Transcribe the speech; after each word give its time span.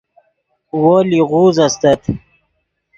وو 0.81 0.97
لیغوز 1.09 1.57
استت 1.67 2.01